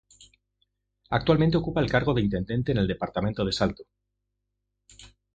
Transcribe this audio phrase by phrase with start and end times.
[1.11, 3.83] Actualmente ocupa el cargo de Intendente del Departamento de Salto.